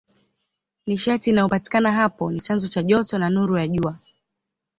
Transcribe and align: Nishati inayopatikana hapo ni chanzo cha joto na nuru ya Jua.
Nishati 0.87 1.29
inayopatikana 1.29 1.91
hapo 1.91 2.31
ni 2.31 2.41
chanzo 2.41 2.67
cha 2.67 2.83
joto 2.83 3.17
na 3.19 3.29
nuru 3.29 3.57
ya 3.57 3.67
Jua. 3.67 3.97